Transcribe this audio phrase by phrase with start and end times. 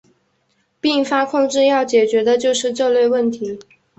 [0.79, 3.59] 并发控制要解决的就是这类问题。